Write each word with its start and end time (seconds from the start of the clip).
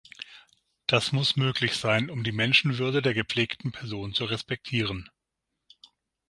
Das 0.87 1.11
muss 1.11 1.35
möglich 1.35 1.75
sein, 1.75 2.09
um 2.09 2.23
die 2.23 2.31
Menschenwürde 2.31 3.03
der 3.03 3.13
gepflegten 3.13 3.71
Person 3.71 4.15
zu 4.15 4.25
respektieren. 4.25 5.07